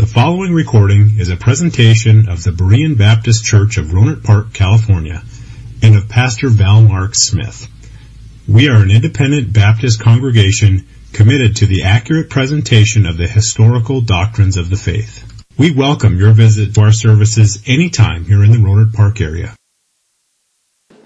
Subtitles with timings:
[0.00, 5.22] The following recording is a presentation of the Berean Baptist Church of Rohnert Park, California,
[5.82, 7.68] and of Pastor Val Mark Smith.
[8.48, 14.56] We are an independent Baptist congregation committed to the accurate presentation of the historical doctrines
[14.56, 15.22] of the faith.
[15.58, 19.54] We welcome your visit to our services anytime here in the Rohnert Park area.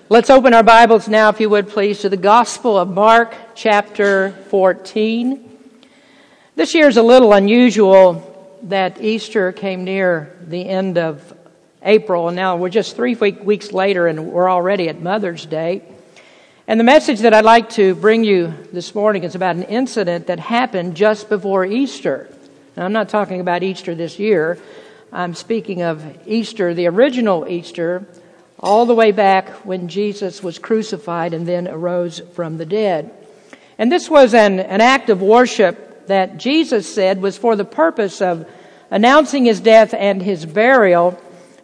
[0.09, 4.31] Let's open our Bibles now, if you would please, to the Gospel of Mark, chapter
[4.51, 5.51] 14.
[6.55, 8.31] This year is a little unusual
[8.65, 11.35] that Easter came near the end of
[11.83, 15.83] April, and now we're just three weeks later, and we're already at Mother's Day.
[16.67, 20.29] And the message that I'd like to bring you this morning is about an incident
[20.29, 22.35] that happened just before Easter.
[22.75, 24.59] Now, I'm not talking about Easter this year.
[25.13, 28.07] I'm speaking of Easter, the original Easter,
[28.59, 33.13] all the way back when Jesus was crucified and then arose from the dead.
[33.77, 38.21] And this was an, an act of worship that Jesus said was for the purpose
[38.21, 38.49] of
[38.91, 41.21] announcing his death and his burial.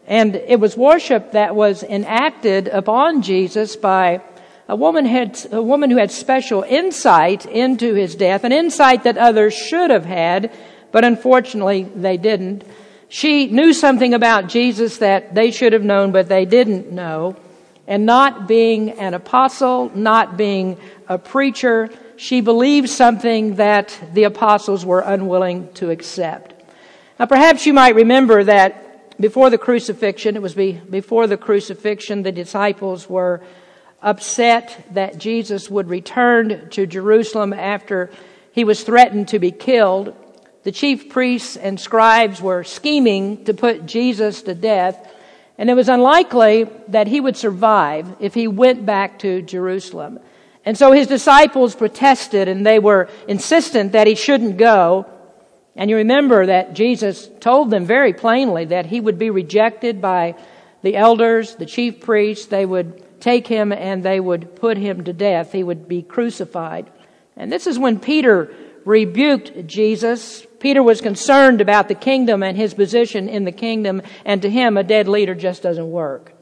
[0.06, 4.22] And it was worship that was enacted upon Jesus by
[4.68, 9.18] a woman had, a woman who had special insight into his death, an insight that
[9.18, 10.52] others should have had,
[10.92, 12.64] but unfortunately they didn't.
[13.08, 17.34] She knew something about Jesus that they should have known, but they didn't know.
[17.88, 20.78] And not being an apostle, not being
[21.08, 21.90] a preacher,
[22.20, 26.52] she believed something that the apostles were unwilling to accept.
[27.18, 32.30] Now, perhaps you might remember that before the crucifixion, it was before the crucifixion, the
[32.30, 33.40] disciples were
[34.02, 38.10] upset that Jesus would return to Jerusalem after
[38.52, 40.14] he was threatened to be killed.
[40.64, 45.10] The chief priests and scribes were scheming to put Jesus to death,
[45.56, 50.20] and it was unlikely that he would survive if he went back to Jerusalem.
[50.64, 55.06] And so his disciples protested and they were insistent that he shouldn't go.
[55.74, 60.34] And you remember that Jesus told them very plainly that he would be rejected by
[60.82, 62.46] the elders, the chief priests.
[62.46, 65.52] They would take him and they would put him to death.
[65.52, 66.90] He would be crucified.
[67.36, 68.52] And this is when Peter
[68.84, 70.46] rebuked Jesus.
[70.58, 74.02] Peter was concerned about the kingdom and his position in the kingdom.
[74.24, 76.32] And to him, a dead leader just doesn't work.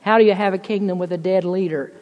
[0.00, 1.92] How do you have a kingdom with a dead leader?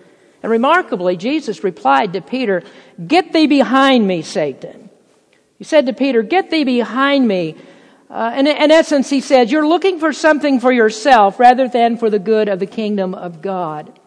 [0.43, 2.63] And remarkably, Jesus replied to Peter,
[3.07, 4.91] Get thee behind me, Satan.
[5.59, 7.57] He said to Peter, Get thee behind me.
[8.11, 12.11] Uh, and in essence, he said, You're looking for something for yourself rather than for
[12.11, 13.99] the good of the kingdom of God.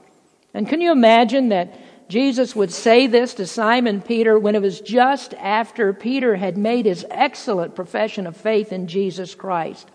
[0.53, 4.79] And can you imagine that Jesus would say this to Simon Peter when it was
[4.79, 9.89] just after Peter had made his excellent profession of faith in Jesus Christ?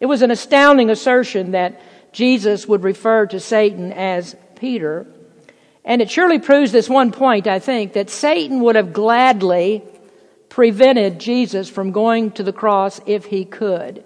[0.00, 1.80] It was an astounding assertion that
[2.12, 5.06] Jesus would refer to Satan as Peter.
[5.88, 9.82] And it surely proves this one point, I think, that Satan would have gladly
[10.50, 14.04] prevented Jesus from going to the cross if he could.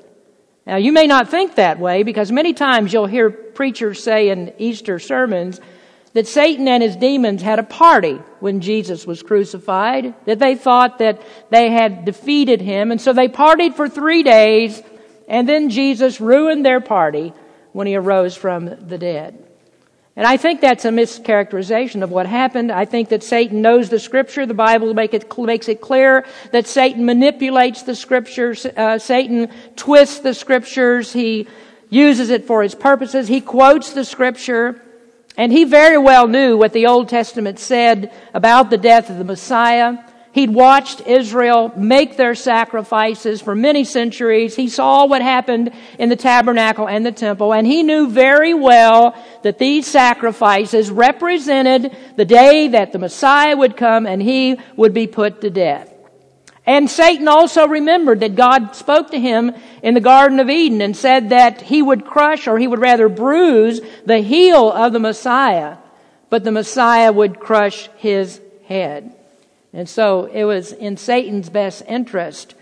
[0.65, 4.53] Now, you may not think that way because many times you'll hear preachers say in
[4.59, 5.61] Easter sermons
[6.13, 10.99] that Satan and his demons had a party when Jesus was crucified, that they thought
[10.99, 11.21] that
[11.51, 14.81] they had defeated him, and so they partied for three days,
[15.27, 17.33] and then Jesus ruined their party
[17.73, 19.42] when he arose from the dead.
[20.15, 22.71] And I think that's a mischaracterization of what happened.
[22.71, 24.45] I think that Satan knows the scripture.
[24.45, 28.67] The Bible make it, makes it clear that Satan manipulates the scriptures.
[28.67, 31.15] Uh, Satan twists the scriptures.
[31.15, 31.49] He
[31.89, 33.27] uses it for his purposes.
[33.29, 34.83] He quotes the scripture.
[35.39, 39.25] And he very well knew what the Old Testament said about the death of the
[39.25, 39.97] Messiah.
[40.33, 44.57] He'd watched Israel make their sacrifices for many centuries.
[44.57, 49.15] He saw what happened in the tabernacle and the temple, and he knew very well
[49.43, 55.07] that these sacrifices represented the day that the Messiah would come and he would be
[55.07, 55.93] put to death.
[56.65, 60.97] And Satan also remembered that God spoke to him in the Garden of Eden and
[60.97, 65.77] said that he would crush, or he would rather bruise, the heel of the Messiah,
[66.31, 69.15] but the Messiah would crush his head.
[69.73, 72.55] And so it was in Satan's best interest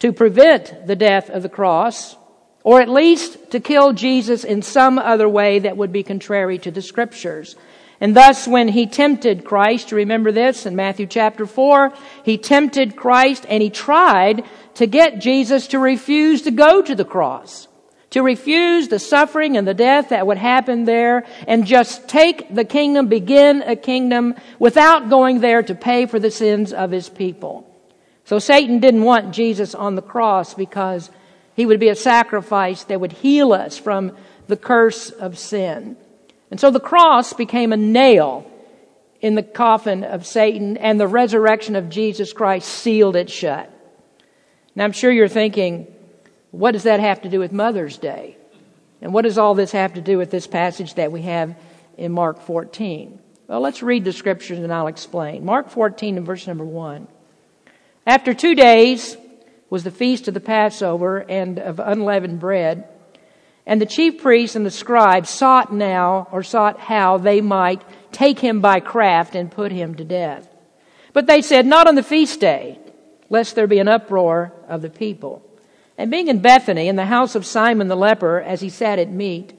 [0.00, 2.16] to prevent the death of the cross,
[2.64, 6.70] or at least to kill Jesus in some other way that would be contrary to
[6.70, 7.56] the scriptures.
[8.00, 11.92] And thus, when he tempted Christ, remember this in Matthew chapter 4,
[12.24, 17.04] he tempted Christ and he tried to get Jesus to refuse to go to the
[17.04, 17.65] cross
[18.16, 22.64] to refuse the suffering and the death that would happen there and just take the
[22.64, 27.70] kingdom, begin a kingdom without going there to pay for the sins of his people.
[28.24, 31.10] So Satan didn't want Jesus on the cross because
[31.56, 34.16] he would be a sacrifice that would heal us from
[34.46, 35.98] the curse of sin.
[36.50, 38.50] And so the cross became a nail
[39.20, 43.70] in the coffin of Satan and the resurrection of Jesus Christ sealed it shut.
[44.74, 45.94] Now I'm sure you're thinking,
[46.50, 48.36] What does that have to do with Mother's Day?
[49.00, 51.54] And what does all this have to do with this passage that we have
[51.96, 53.18] in Mark 14?
[53.46, 55.44] Well, let's read the scriptures and I'll explain.
[55.44, 57.06] Mark 14 and verse number 1.
[58.06, 59.16] After two days
[59.70, 62.88] was the feast of the Passover and of unleavened bread.
[63.66, 67.82] And the chief priests and the scribes sought now, or sought how they might
[68.12, 70.48] take him by craft and put him to death.
[71.12, 72.78] But they said, Not on the feast day,
[73.28, 75.42] lest there be an uproar of the people.
[75.98, 79.10] And being in Bethany, in the house of Simon the leper, as he sat at
[79.10, 79.52] meat,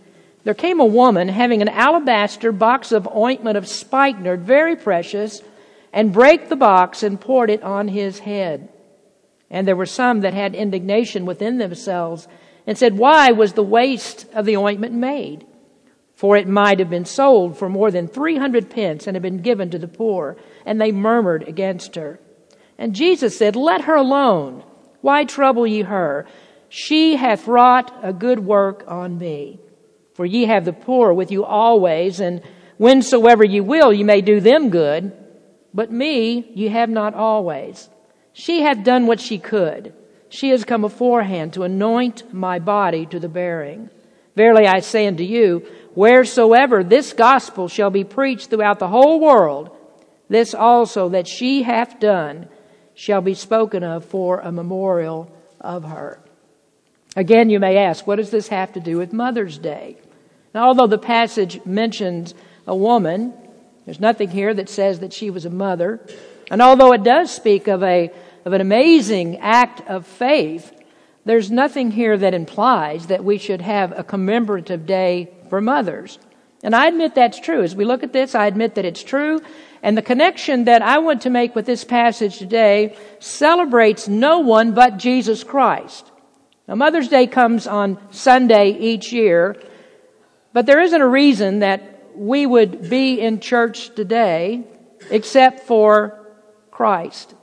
[0.43, 5.41] there came a woman having an alabaster box of ointment of spikenard, very precious,
[5.91, 8.69] and brake the box and poured it on his head.
[9.49, 12.27] And there were some that had indignation within themselves
[12.65, 15.45] and said, Why was the waste of the ointment made?
[16.15, 19.69] For it might have been sold for more than 300 pence and have been given
[19.71, 20.35] to the poor.
[20.65, 22.19] And they murmured against her.
[22.77, 24.63] And Jesus said, Let her alone.
[25.07, 26.25] Why trouble ye her?
[26.67, 29.57] She hath wrought a good work on me.
[30.15, 32.41] For ye have the poor with you always, and
[32.77, 35.13] whensoever ye will, ye may do them good.
[35.73, 37.89] But me ye have not always.
[38.33, 39.93] She hath done what she could.
[40.27, 43.89] She has come beforehand to anoint my body to the bearing.
[44.35, 45.65] Verily I say unto you,
[45.95, 49.69] wheresoever this gospel shall be preached throughout the whole world,
[50.27, 52.49] this also that she hath done
[52.97, 56.19] shall be spoken of for a memorial of her.
[57.15, 59.97] Again, you may ask, what does this have to do with Mother's Day?
[60.53, 62.33] Now, although the passage mentions
[62.65, 63.33] a woman,
[63.85, 66.01] there's nothing here that says that she was a mother.
[66.49, 68.11] And although it does speak of a
[68.47, 70.73] of an amazing act of faith,
[71.25, 76.17] there's nothing here that implies that we should have a commemorative day for mothers.
[76.63, 77.61] And I admit that's true.
[77.61, 79.41] As we look at this, I admit that it's true.
[79.83, 84.73] And the connection that I want to make with this passage today celebrates no one
[84.73, 86.11] but Jesus Christ.
[86.67, 89.55] Now, Mother's Day comes on Sunday each year,
[90.53, 94.63] but there isn't a reason that we would be in church today
[95.09, 96.27] except for
[96.71, 97.35] Christ.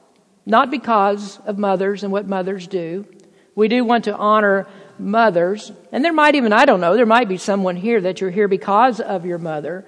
[0.44, 3.06] Not because of mothers and what mothers do.
[3.54, 4.66] We do want to honor
[4.98, 5.72] mothers.
[5.92, 8.48] And there might even, I don't know, there might be someone here that you're here
[8.48, 9.86] because of your mother.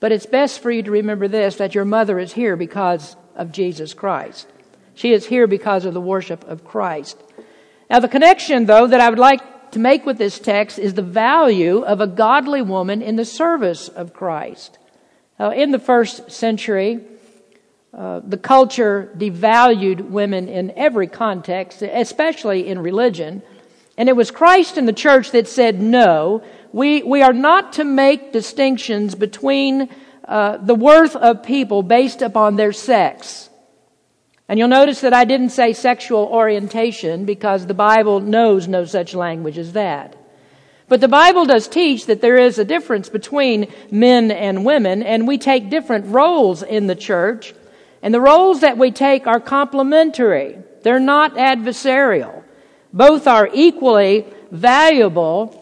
[0.00, 3.52] But it's best for you to remember this that your mother is here because of
[3.52, 4.48] Jesus Christ.
[4.94, 7.22] She is here because of the worship of Christ.
[7.88, 11.02] Now, the connection, though, that I would like to make with this text is the
[11.02, 14.78] value of a godly woman in the service of Christ.
[15.38, 17.00] Now, in the first century,
[17.96, 23.42] uh, the culture devalued women in every context, especially in religion.
[23.96, 26.42] And it was Christ and the church that said, no,
[26.72, 29.88] we, we are not to make distinctions between
[30.24, 33.48] uh, the worth of people based upon their sex.
[34.48, 39.14] And you'll notice that I didn't say sexual orientation because the Bible knows no such
[39.14, 40.16] language as that.
[40.88, 45.28] But the Bible does teach that there is a difference between men and women, and
[45.28, 47.54] we take different roles in the church.
[48.00, 50.58] And the roles that we take are complementary.
[50.82, 52.42] They're not adversarial.
[52.92, 55.57] Both are equally valuable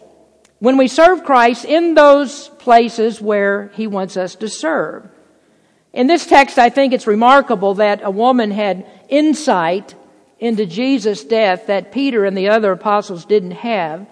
[0.59, 5.09] when we serve Christ in those places where He wants us to serve.
[5.93, 9.95] In this text, I think it's remarkable that a woman had insight
[10.39, 14.05] into Jesus' death that Peter and the other apostles didn't have.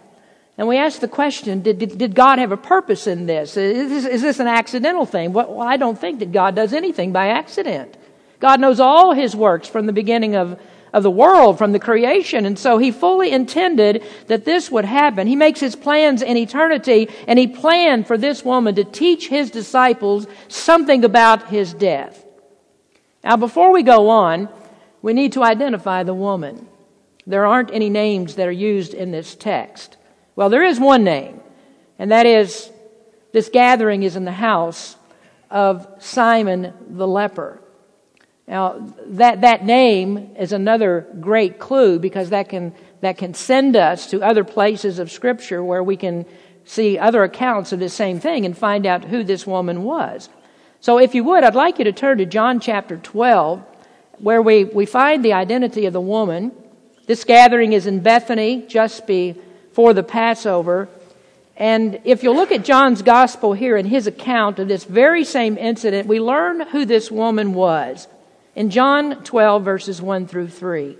[0.57, 3.57] And we ask the question, did, did, did God have a purpose in this?
[3.57, 4.05] Is, this?
[4.05, 5.33] is this an accidental thing?
[5.33, 7.97] Well, I don't think that God does anything by accident.
[8.39, 10.59] God knows all his works from the beginning of,
[10.95, 12.45] of the world, from the creation.
[12.45, 15.27] And so he fully intended that this would happen.
[15.27, 19.51] He makes his plans in eternity, and he planned for this woman to teach his
[19.51, 22.25] disciples something about his death.
[23.25, 24.47] Now, before we go on,
[25.01, 26.65] we need to identify the woman.
[27.27, 29.97] There aren't any names that are used in this text.
[30.37, 31.41] Well, there is one name,
[31.99, 32.71] and that is
[33.33, 34.95] this gathering is in the house
[35.51, 37.59] of Simon the leper.
[38.47, 44.07] Now, that, that name is another great clue because that can, that can send us
[44.11, 46.25] to other places of Scripture where we can
[46.63, 50.29] see other accounts of the same thing and find out who this woman was.
[50.79, 53.63] So, if you would, I'd like you to turn to John chapter 12,
[54.19, 56.51] where we, we find the identity of the woman.
[57.07, 60.87] This gathering is in Bethany just before the Passover.
[61.57, 65.57] And if you look at John's gospel here in his account of this very same
[65.57, 68.07] incident, we learn who this woman was
[68.55, 70.97] in John 12, verses 1 through 3.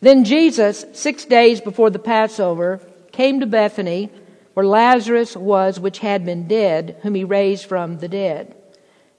[0.00, 2.80] Then Jesus, six days before the Passover,
[3.12, 4.10] came to Bethany,
[4.54, 8.54] where Lazarus was, which had been dead, whom he raised from the dead.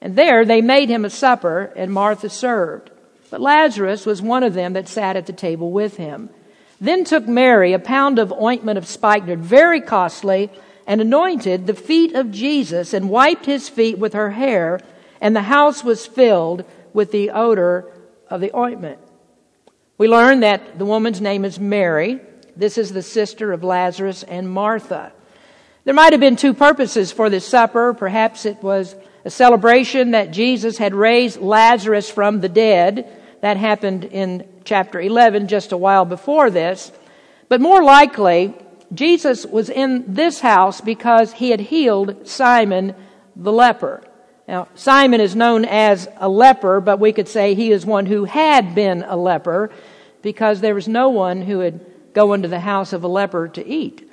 [0.01, 2.89] And there they made him a supper, and Martha served.
[3.29, 6.29] but Lazarus was one of them that sat at the table with him.
[6.81, 10.49] Then took Mary a pound of ointment of spikenard, very costly,
[10.85, 14.81] and anointed the feet of Jesus and wiped his feet with her hair,
[15.21, 17.89] and the house was filled with the odor
[18.29, 18.99] of the ointment.
[19.97, 22.19] We learn that the woman's name is Mary.
[22.57, 25.13] This is the sister of Lazarus and Martha.
[25.83, 27.93] There might have been two purposes for this supper.
[27.93, 33.17] Perhaps it was a celebration that Jesus had raised Lazarus from the dead.
[33.41, 36.91] That happened in chapter 11, just a while before this.
[37.47, 38.55] But more likely,
[38.93, 42.95] Jesus was in this house because he had healed Simon
[43.35, 44.03] the leper.
[44.51, 48.25] Now, Simon is known as a leper, but we could say he is one who
[48.25, 49.71] had been a leper
[50.21, 51.79] because there was no one who would
[52.13, 54.11] go into the house of a leper to eat.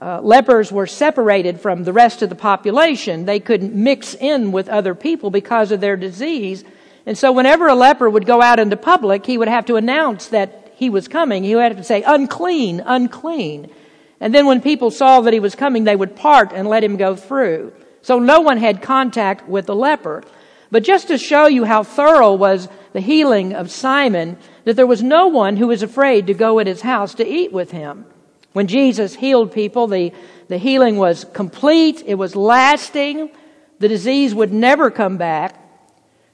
[0.00, 3.24] Uh, lepers were separated from the rest of the population.
[3.24, 6.62] They couldn't mix in with other people because of their disease.
[7.04, 10.28] And so whenever a leper would go out into public, he would have to announce
[10.28, 11.42] that he was coming.
[11.42, 13.72] He would have to say, unclean, unclean.
[14.20, 16.96] And then when people saw that he was coming, they would part and let him
[16.96, 17.72] go through.
[18.02, 20.22] So no one had contact with the leper.
[20.70, 25.02] But just to show you how thorough was the healing of Simon, that there was
[25.02, 28.04] no one who was afraid to go at his house to eat with him.
[28.52, 30.12] When Jesus healed people, the,
[30.48, 33.30] the healing was complete, it was lasting,
[33.78, 35.56] the disease would never come back.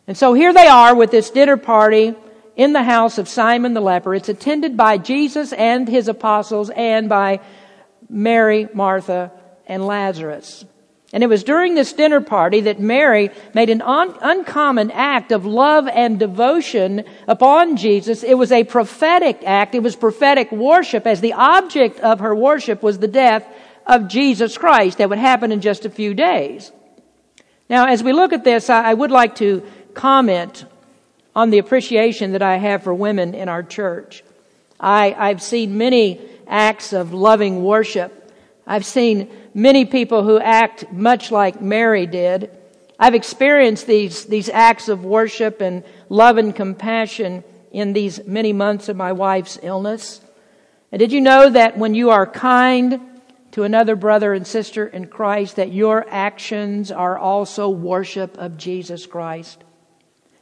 [0.06, 2.14] And so here they are with this dinner party
[2.56, 4.14] in the house of Simon the leper.
[4.14, 7.40] It's attended by Jesus and his apostles and by
[8.08, 9.32] Mary, Martha,
[9.66, 10.64] and Lazarus.
[11.16, 15.46] And it was during this dinner party that Mary made an un- uncommon act of
[15.46, 18.22] love and devotion upon Jesus.
[18.22, 19.74] It was a prophetic act.
[19.74, 23.48] It was prophetic worship as the object of her worship was the death
[23.86, 26.70] of Jesus Christ that would happen in just a few days.
[27.70, 29.62] Now, as we look at this, I, I would like to
[29.94, 30.66] comment
[31.34, 34.22] on the appreciation that I have for women in our church.
[34.78, 38.24] I, I've seen many acts of loving worship
[38.66, 42.50] I've seen many people who act much like Mary did.
[42.98, 48.90] I've experienced these, these acts of worship and love and compassion in these many months
[48.90, 50.20] of my wife's illness.
[50.92, 53.00] And did you know that when you are kind
[53.52, 59.06] to another brother and sister in Christ, that your actions are also worship of Jesus
[59.06, 59.64] Christ?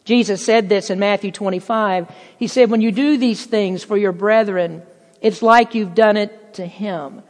[0.05, 2.11] Jesus said this in Matthew 25.
[2.37, 4.83] He said, when you do these things for your brethren,
[5.21, 7.23] it's like you've done it to him.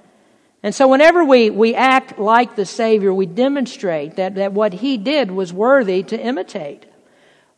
[0.65, 4.97] And so whenever we, we act like the Savior, we demonstrate that, that what He
[4.97, 6.87] did was worthy to imitate.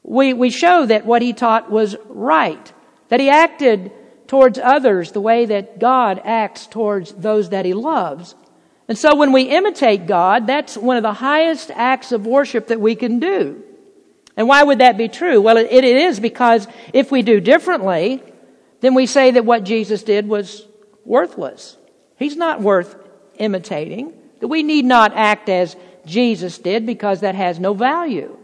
[0.02, 2.72] We, we show that what He taught was right,
[3.08, 3.92] that He acted
[4.26, 8.34] towards others the way that God acts towards those that He loves.
[8.88, 12.80] And so when we imitate God, that's one of the highest acts of worship that
[12.80, 13.62] we can do.
[14.36, 15.40] And why would that be true?
[15.40, 18.20] Well, it, it is because if we do differently,
[18.80, 20.66] then we say that what Jesus did was
[21.04, 21.76] worthless.
[22.16, 22.96] He's not worth
[23.38, 24.12] imitating.
[24.40, 28.36] We need not act as Jesus did because that has no value.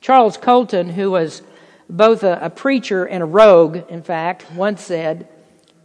[0.00, 1.42] Charles Colton, who was
[1.88, 5.28] both a, a preacher and a rogue, in fact, once said,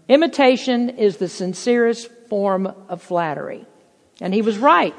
[0.07, 3.65] Imitation is the sincerest form of flattery.
[4.19, 4.95] And he was right.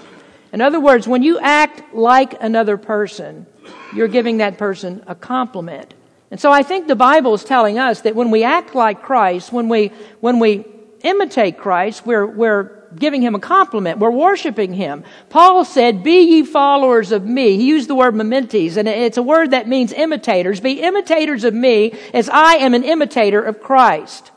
[0.52, 3.46] In other words, when you act like another person,
[3.94, 5.94] you're giving that person a compliment.
[6.30, 9.52] And so I think the Bible is telling us that when we act like Christ,
[9.52, 9.88] when we,
[10.20, 10.64] when we
[11.02, 13.98] imitate Christ, we're, we're giving him a compliment.
[13.98, 15.04] We're worshiping him.
[15.28, 17.56] Paul said, be ye followers of me.
[17.56, 20.60] He used the word mimetes, and it's a word that means imitators.
[20.60, 24.30] Be imitators of me as I am an imitator of Christ.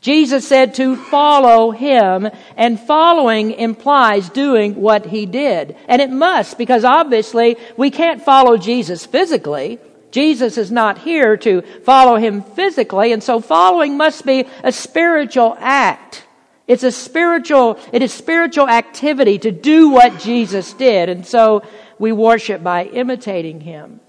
[0.00, 5.76] Jesus said to follow him, and following implies doing what he did.
[5.86, 9.78] And it must, because obviously we can't follow Jesus physically.
[10.12, 15.56] Jesus is not here to follow him physically, and so following must be a spiritual
[15.58, 16.24] act.
[16.68, 21.62] It's a spiritual, it is spiritual activity to do what Jesus did, and so
[21.98, 24.00] we worship by imitating him.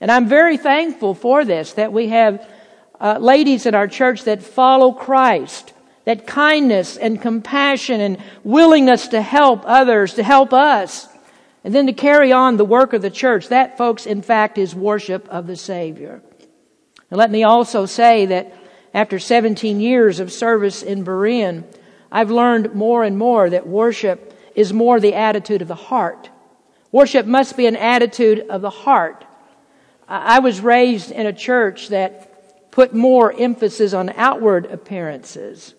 [0.00, 2.48] And I'm very thankful for this, that we have
[2.98, 5.74] uh, ladies in our church that follow Christ,
[6.06, 11.06] that kindness and compassion and willingness to help others, to help us,
[11.64, 13.48] and then to carry on the work of the church.
[13.48, 16.22] That, folks, in fact, is worship of the Savior.
[17.10, 18.54] Let me also say that
[18.94, 21.64] after 17 years of service in Berean,
[22.10, 26.30] I've learned more and more that worship is more the attitude of the heart.
[26.92, 29.24] Worship must be an attitude of the heart.
[30.08, 35.74] I was raised in a church that put more emphasis on outward appearances.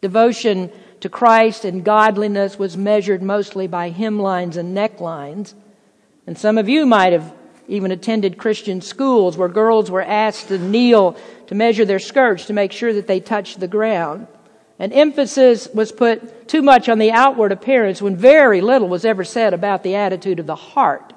[0.00, 0.70] Devotion
[1.04, 5.52] to Christ and godliness was measured mostly by hemlines and necklines.
[6.26, 7.30] And some of you might have
[7.68, 11.14] even attended Christian schools where girls were asked to kneel
[11.48, 14.28] to measure their skirts to make sure that they touched the ground.
[14.78, 19.24] And emphasis was put too much on the outward appearance when very little was ever
[19.24, 21.12] said about the attitude of the heart.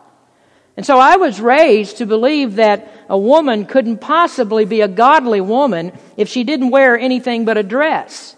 [0.76, 5.40] And so I was raised to believe that a woman couldn't possibly be a godly
[5.40, 8.37] woman if she didn't wear anything but a dress.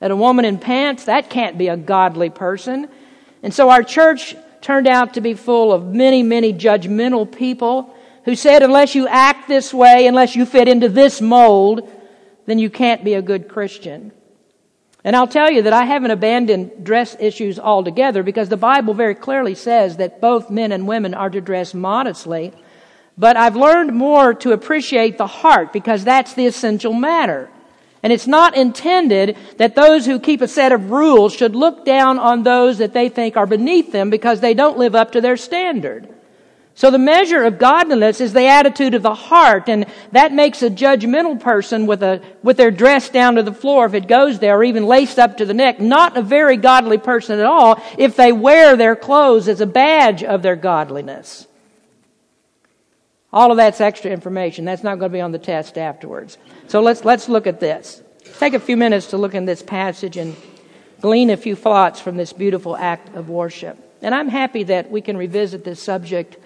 [0.00, 2.88] That a woman in pants, that can't be a godly person.
[3.42, 8.34] And so our church turned out to be full of many, many judgmental people who
[8.34, 11.88] said, unless you act this way, unless you fit into this mold,
[12.46, 14.12] then you can't be a good Christian.
[15.02, 19.14] And I'll tell you that I haven't abandoned dress issues altogether because the Bible very
[19.14, 22.52] clearly says that both men and women are to dress modestly.
[23.16, 27.48] But I've learned more to appreciate the heart because that's the essential matter.
[28.02, 32.18] And it's not intended that those who keep a set of rules should look down
[32.18, 35.36] on those that they think are beneath them because they don't live up to their
[35.36, 36.08] standard.
[36.74, 40.70] So the measure of godliness is the attitude of the heart, and that makes a
[40.70, 44.56] judgmental person with a, with their dress down to the floor if it goes there,
[44.56, 48.16] or even laced up to the neck, not a very godly person at all if
[48.16, 51.46] they wear their clothes as a badge of their godliness.
[53.32, 54.64] All of that's extra information.
[54.64, 56.36] That's not going to be on the test afterwards.
[56.66, 58.02] So let's, let's look at this.
[58.38, 60.36] Take a few minutes to look in this passage and
[61.00, 63.78] glean a few thoughts from this beautiful act of worship.
[64.02, 66.36] And I'm happy that we can revisit this subject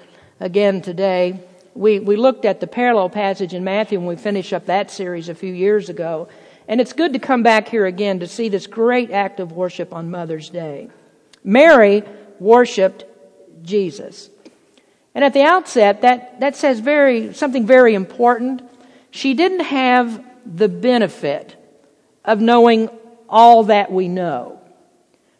[0.41, 1.41] again today.
[1.75, 5.29] We, we looked at the parallel passage in Matthew when we finished up that series
[5.29, 6.29] a few years ago.
[6.69, 9.93] And it's good to come back here again to see this great act of worship
[9.93, 10.89] on Mother's Day.
[11.43, 12.03] Mary
[12.39, 13.05] worshiped
[13.63, 14.31] Jesus.
[15.15, 18.63] And at the outset, that, that says very, something very important.
[19.11, 21.57] She didn't have the benefit
[22.25, 22.91] of knowing
[23.29, 24.61] all that we know.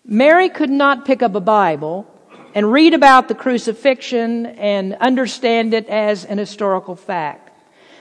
[0.05, 2.07] Mary could not pick up a Bible
[2.55, 7.51] and read about the crucifixion and understand it as an historical fact.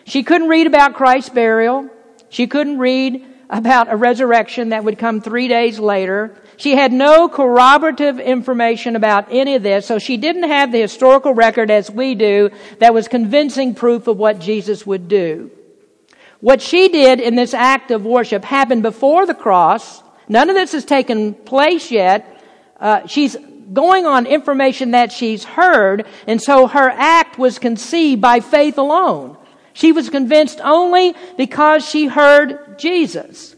[0.06, 1.90] She couldn't read about Christ's burial.
[2.30, 6.36] She couldn't read about a resurrection that would come three days later.
[6.58, 11.34] She had no corroborative information about any of this, so she didn't have the historical
[11.34, 15.52] record as we do that was convincing proof of what Jesus would do.
[16.40, 20.04] What she did in this act of worship happened before the cross.
[20.28, 22.42] None of this has taken place yet.
[22.80, 23.38] Uh, she's
[23.72, 29.38] going on information that she's heard, and so her act was conceived by faith alone.
[29.74, 33.53] She was convinced only because she heard Jesus.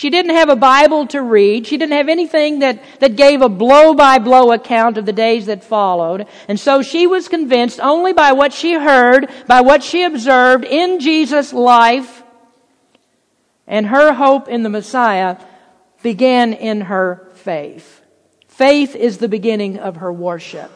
[0.00, 1.66] She didn't have a Bible to read.
[1.66, 5.44] She didn't have anything that, that gave a blow by blow account of the days
[5.44, 6.26] that followed.
[6.48, 11.00] And so she was convinced only by what she heard, by what she observed in
[11.00, 12.22] Jesus' life.
[13.66, 15.36] And her hope in the Messiah
[16.02, 18.00] began in her faith.
[18.48, 20.72] Faith is the beginning of her worship.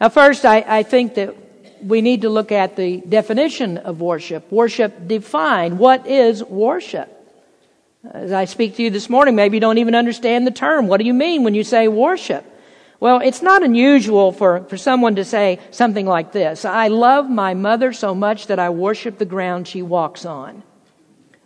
[0.00, 1.34] Now, first, I, I think that
[1.82, 4.52] we need to look at the definition of worship.
[4.52, 5.80] Worship defined.
[5.80, 7.18] What is worship?
[8.10, 10.88] As I speak to you this morning, maybe you don't even understand the term.
[10.88, 12.44] What do you mean when you say worship?
[12.98, 16.64] Well, it's not unusual for, for someone to say something like this.
[16.64, 20.64] I love my mother so much that I worship the ground she walks on.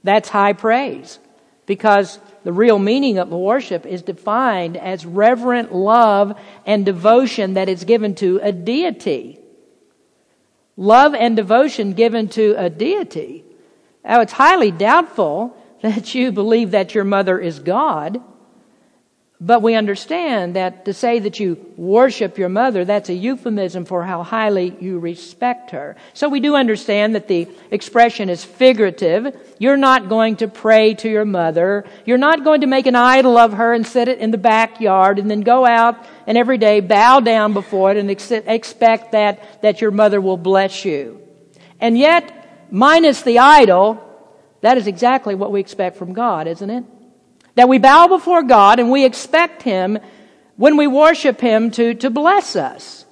[0.02, 1.18] That's high praise
[1.66, 7.84] because the real meaning of worship is defined as reverent love and devotion that is
[7.84, 9.40] given to a deity.
[10.76, 13.44] Love and devotion given to a deity.
[14.04, 15.56] Now, it's highly doubtful
[15.86, 18.22] that you believe that your mother is God
[19.40, 24.02] but we understand that to say that you worship your mother, that's a euphemism for
[24.02, 25.94] how highly you respect her.
[26.14, 29.36] So we do understand that the expression is figurative.
[29.58, 31.84] You're not going to pray to your mother.
[32.06, 35.18] You're not going to make an idol of her and set it in the backyard
[35.18, 39.82] and then go out and every day bow down before it and expect that, that
[39.82, 41.20] your mother will bless you.
[41.78, 44.02] And yet, minus the idol,
[44.66, 46.84] that is exactly what we expect from God, isn't it?
[47.54, 50.00] That we bow before God and we expect Him
[50.56, 53.04] when we worship Him to, to bless us.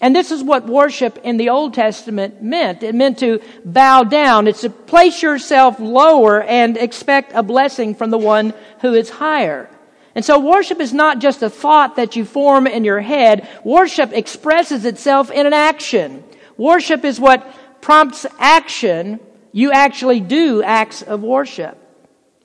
[0.00, 2.82] And this is what worship in the Old Testament meant.
[2.82, 4.46] It meant to bow down.
[4.46, 9.68] It's to place yourself lower and expect a blessing from the one who is higher.
[10.14, 13.46] And so worship is not just a thought that you form in your head.
[13.64, 16.24] Worship expresses itself in an action.
[16.56, 17.46] Worship is what
[17.82, 19.20] prompts action.
[19.56, 21.78] You actually do acts of worship.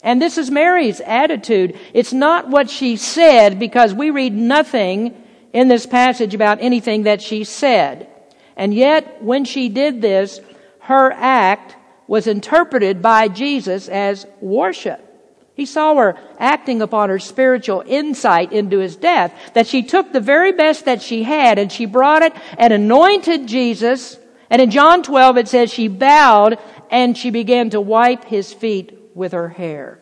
[0.02, 1.78] And this is Mary's attitude.
[1.94, 5.22] It's not what she said because we read nothing
[5.52, 8.08] in this passage about anything that she said.
[8.56, 10.40] And yet, when she did this,
[10.80, 11.76] her act
[12.08, 15.06] was interpreted by Jesus as worship.
[15.54, 20.22] He saw her acting upon her spiritual insight into his death, that she took the
[20.22, 24.18] very best that she had and she brought it and anointed Jesus.
[24.50, 26.58] And in John 12 it says she bowed
[26.92, 30.00] and she began to wipe his feet with her hair.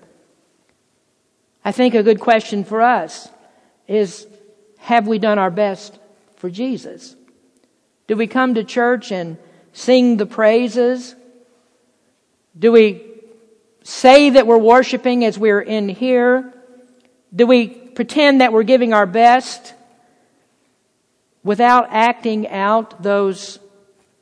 [1.63, 3.30] I think a good question for us
[3.88, 4.25] is,
[4.80, 5.97] have we done our best
[6.38, 7.15] for Jesus?
[8.08, 9.38] Do we come to church and
[9.71, 11.15] sing the praises?
[12.58, 13.06] Do we
[13.84, 16.54] say that we're worshiping as we're in here?
[17.36, 19.75] Do we pretend that we're giving our best
[21.43, 23.60] without acting out those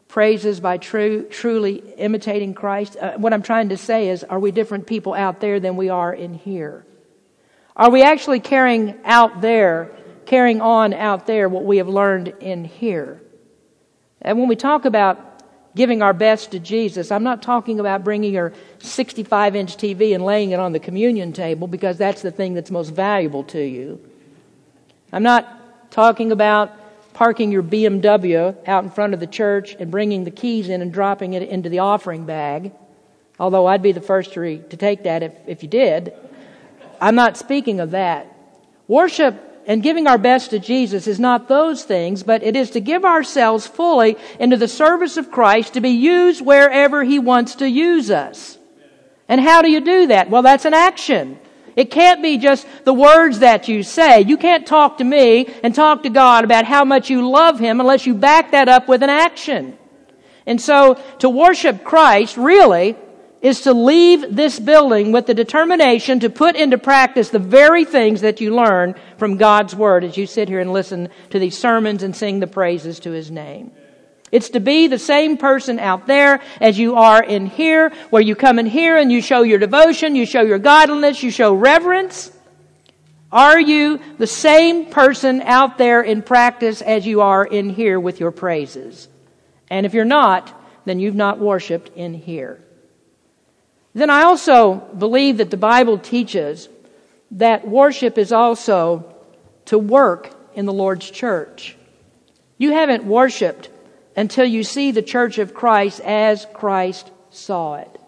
[0.07, 2.97] praises by true, truly imitating Christ?
[2.99, 5.89] Uh, what I'm trying to say is, are we different people out there than we
[5.89, 6.85] are in here?
[7.75, 9.91] Are we actually carrying out there,
[10.25, 13.21] carrying on out there what we have learned in here?
[14.21, 15.23] And when we talk about
[15.75, 20.25] giving our best to Jesus, I'm not talking about bringing your 65 inch TV and
[20.25, 24.01] laying it on the communion table because that's the thing that's most valuable to you.
[25.13, 26.71] I'm not talking about
[27.17, 30.93] parking your BMW out in front of the church and bringing the keys in and
[30.93, 32.71] dropping it into the offering bag.
[33.39, 36.13] Although I'd be the first to, re- to take that if, if you did.
[37.01, 38.31] I'm not speaking of that.
[38.87, 39.33] Worship
[39.65, 43.03] and giving our best to Jesus is not those things, but it is to give
[43.03, 48.11] ourselves fully into the service of Christ to be used wherever He wants to use
[48.11, 48.59] us.
[49.27, 50.29] And how do you do that?
[50.29, 51.39] Well, that's an action.
[51.77, 54.21] It can't be just the words that you say.
[54.21, 57.79] You can't talk to me and talk to God about how much you love Him
[57.79, 59.77] unless you back that up with an action.
[60.47, 62.95] And so, to worship Christ, really,
[63.41, 68.21] is to leave this building with the determination to put into practice the very things
[68.21, 72.01] that you learn from God's Word as you sit here and listen to these sermons
[72.01, 73.71] and sing the praises to His name.
[74.31, 78.35] It's to be the same person out there as you are in here, where you
[78.35, 82.31] come in here and you show your devotion, you show your godliness, you show reverence.
[83.31, 88.19] Are you the same person out there in practice as you are in here with
[88.19, 89.07] your praises?
[89.69, 90.53] And if you're not,
[90.85, 92.61] then you've not worshiped in here.
[93.93, 96.69] Then I also believe that the Bible teaches
[97.31, 99.15] that worship is also
[99.65, 101.75] to work in the Lord's church.
[102.57, 103.69] You haven't worshiped
[104.17, 108.01] until you see the church of Christ as Christ saw it.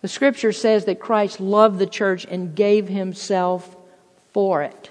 [0.00, 3.76] The scripture says that Christ loved the church and gave himself
[4.32, 4.90] for it.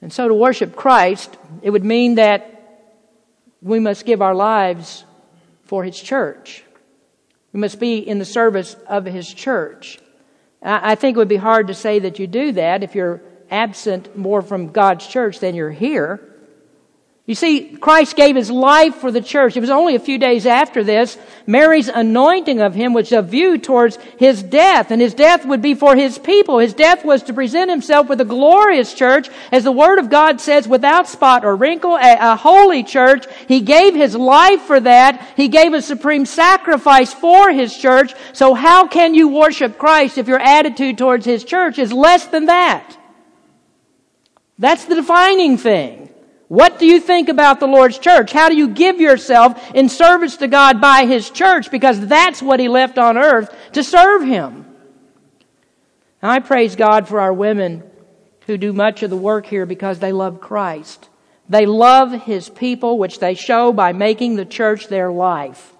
[0.00, 2.50] And so to worship Christ, it would mean that
[3.60, 5.04] we must give our lives
[5.64, 6.64] for his church.
[7.54, 10.00] We must be in the service of His church.
[10.60, 14.18] I think it would be hard to say that you do that if you're absent
[14.18, 16.33] more from God's church than you're here.
[17.26, 19.56] You see, Christ gave his life for the church.
[19.56, 23.58] It was only a few days after this, Mary's anointing of him was a view
[23.58, 26.58] towards his death, and his death would be for his people.
[26.58, 30.40] His death was to present himself with a glorious church, as the Word of God
[30.40, 33.26] says, without spot or wrinkle, a, a holy church.
[33.46, 35.32] He gave his life for that.
[35.36, 38.14] He gave a supreme sacrifice for his church.
[38.32, 42.46] So how can you worship Christ if your attitude towards his church is less than
[42.46, 42.98] that?
[44.58, 46.08] That's the defining thing.
[46.48, 48.32] What do you think about the Lord's church?
[48.32, 51.70] How do you give yourself in service to God by His church?
[51.70, 54.66] Because that's what He left on earth to serve Him.
[56.20, 57.82] And I praise God for our women
[58.46, 61.08] who do much of the work here because they love Christ.
[61.48, 65.72] They love His people, which they show by making the church their life.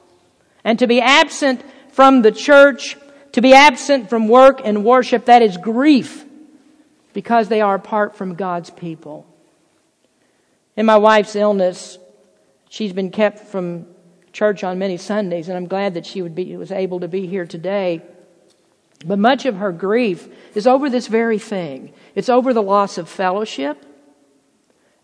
[0.64, 2.96] And to be absent from the church,
[3.32, 6.24] to be absent from work and worship, that is grief
[7.12, 9.26] because they are apart from God's people.
[10.76, 11.98] In my wife's illness,
[12.68, 13.86] she's been kept from
[14.32, 17.26] church on many Sundays, and I'm glad that she would be, was able to be
[17.26, 18.02] here today.
[19.04, 21.92] But much of her grief is over this very thing.
[22.14, 23.84] It's over the loss of fellowship.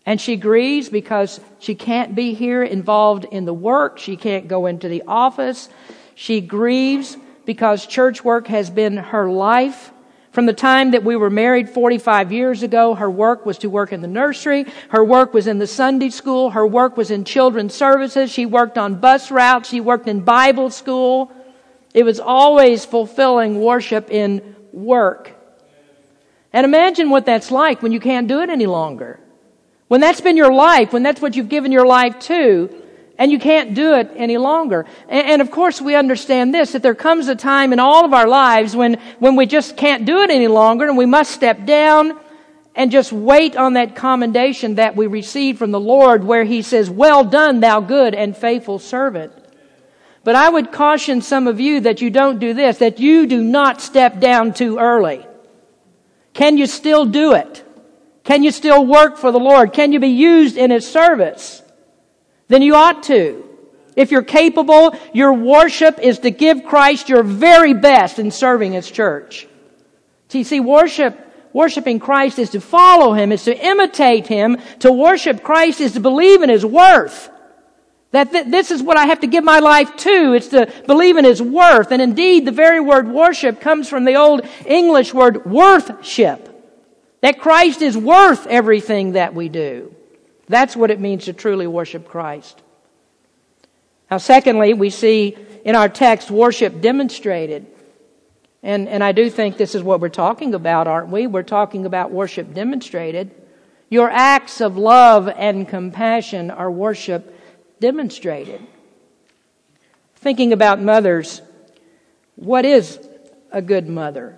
[0.05, 3.99] And she grieves because she can't be here involved in the work.
[3.99, 5.69] She can't go into the office.
[6.15, 9.90] She grieves because church work has been her life.
[10.31, 13.91] From the time that we were married 45 years ago, her work was to work
[13.91, 14.65] in the nursery.
[14.89, 16.51] Her work was in the Sunday school.
[16.51, 18.31] Her work was in children's services.
[18.31, 19.69] She worked on bus routes.
[19.69, 21.33] She worked in Bible school.
[21.93, 25.35] It was always fulfilling worship in work.
[26.53, 29.19] And imagine what that's like when you can't do it any longer.
[29.89, 32.80] When that's been your life, when that's what you've given your life to,
[33.17, 34.85] and you can't do it any longer.
[35.07, 38.13] And, and, of course we understand this, that there comes a time in all of
[38.13, 41.65] our lives when, when we just can't do it any longer and we must step
[41.65, 42.17] down
[42.75, 46.89] and just wait on that commendation that we receive from the Lord where He says,
[46.89, 49.33] well done, thou good and faithful servant.
[50.23, 53.43] But I would caution some of you that you don't do this, that you do
[53.43, 55.25] not step down too early.
[56.33, 57.65] Can you still do it?
[58.23, 59.73] Can you still work for the Lord?
[59.73, 61.61] Can you be used in His service?
[62.51, 63.47] Then you ought to.
[63.95, 68.91] If you're capable, your worship is to give Christ your very best in serving His
[68.91, 69.47] church.
[70.27, 71.17] See, see, worship,
[71.53, 74.57] worshiping Christ is to follow Him, is to imitate Him.
[74.79, 77.29] To worship Christ is to believe in His worth.
[78.11, 80.33] That th- this is what I have to give my life to.
[80.33, 81.93] It's to believe in His worth.
[81.93, 86.49] And indeed, the very word worship comes from the old English word worthship.
[87.21, 89.95] That Christ is worth everything that we do.
[90.51, 92.61] That's what it means to truly worship Christ.
[94.11, 97.67] Now, secondly, we see in our text worship demonstrated.
[98.61, 101.25] And, and I do think this is what we're talking about, aren't we?
[101.25, 103.31] We're talking about worship demonstrated.
[103.89, 107.33] Your acts of love and compassion are worship
[107.79, 108.61] demonstrated.
[110.15, 111.41] Thinking about mothers,
[112.35, 112.99] what is
[113.51, 114.37] a good mother?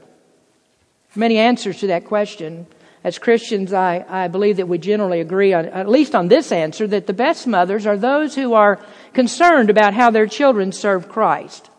[1.15, 2.67] Many answers to that question.
[3.03, 6.87] As Christians, I, I believe that we generally agree on, at least on this answer,
[6.87, 8.79] that the best mothers are those who are
[9.13, 11.69] concerned about how their children serve Christ.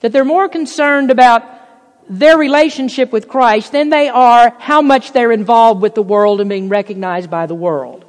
[0.00, 1.44] That they're more concerned about
[2.08, 6.48] their relationship with Christ than they are how much they're involved with the world and
[6.48, 8.04] being recognized by the world.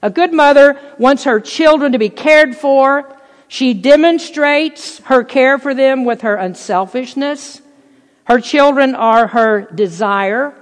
[0.00, 3.16] A good mother wants her children to be cared for.
[3.48, 7.60] She demonstrates her care for them with her unselfishness.
[8.24, 10.54] Her children are her desire.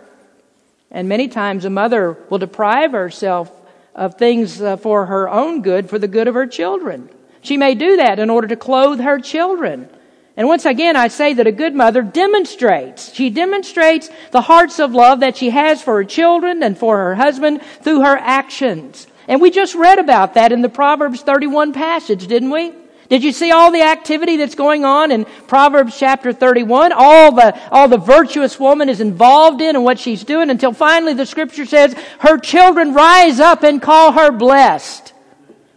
[0.90, 3.50] And many times a mother will deprive herself
[3.94, 7.08] of things uh, for her own good, for the good of her children.
[7.42, 9.88] She may do that in order to clothe her children.
[10.36, 13.12] And once again, I say that a good mother demonstrates.
[13.14, 17.14] She demonstrates the hearts of love that she has for her children and for her
[17.14, 19.06] husband through her actions.
[19.28, 22.72] And we just read about that in the Proverbs 31 passage, didn't we?
[23.10, 26.92] Did you see all the activity that's going on in Proverbs chapter 31?
[26.92, 31.12] All the, all the virtuous woman is involved in and what she's doing until finally
[31.14, 35.12] the scripture says her children rise up and call her blessed.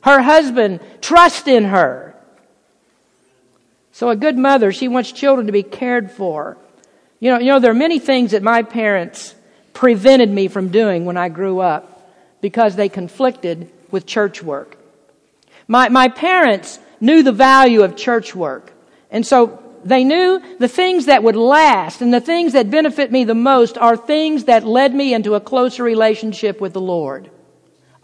[0.01, 2.15] Her husband trust in her.
[3.93, 6.55] So a good mother, she wants children to be cared for.
[7.19, 9.33] You know, you know, there are many things that my parents
[9.73, 14.77] prevented me from doing when I grew up because they conflicted with church work.
[15.67, 18.71] My, my parents knew the value of church work.
[19.11, 23.25] And so they knew the things that would last and the things that benefit me
[23.25, 27.29] the most are things that led me into a closer relationship with the Lord.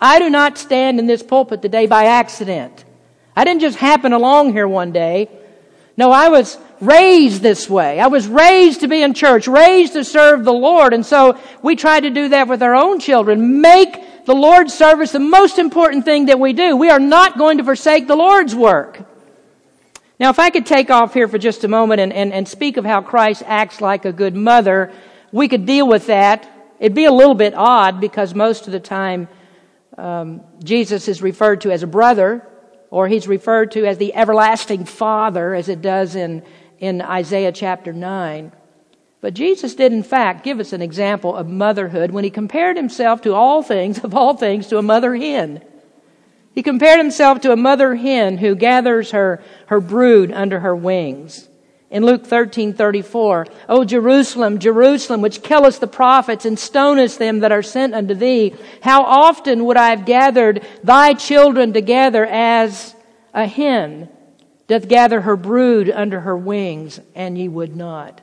[0.01, 2.83] I do not stand in this pulpit today by accident.
[3.37, 5.29] I didn't just happen along here one day.
[5.95, 7.99] No, I was raised this way.
[7.99, 10.93] I was raised to be in church, raised to serve the Lord.
[10.93, 13.61] And so we try to do that with our own children.
[13.61, 16.75] Make the Lord's service the most important thing that we do.
[16.77, 19.05] We are not going to forsake the Lord's work.
[20.19, 22.77] Now, if I could take off here for just a moment and, and, and speak
[22.77, 24.91] of how Christ acts like a good mother,
[25.31, 26.49] we could deal with that.
[26.79, 29.29] It'd be a little bit odd because most of the time
[29.97, 32.45] um, Jesus is referred to as a brother,
[32.89, 36.43] or he's referred to as the everlasting Father, as it does in,
[36.79, 38.51] in Isaiah chapter 9.
[39.21, 43.21] But Jesus did, in fact, give us an example of motherhood when he compared himself
[43.23, 45.61] to all things, of all things, to a mother hen.
[46.55, 51.47] He compared himself to a mother hen who gathers her, her brood under her wings.
[51.91, 57.51] In Luke 13, 34, O Jerusalem, Jerusalem, which killest the prophets and stonest them that
[57.51, 62.95] are sent unto thee, how often would I have gathered thy children together as
[63.33, 64.07] a hen
[64.69, 68.21] doth gather her brood under her wings, and ye would not.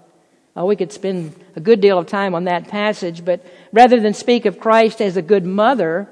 [0.54, 4.14] Oh, we could spend a good deal of time on that passage, but rather than
[4.14, 6.08] speak of Christ as a good mother,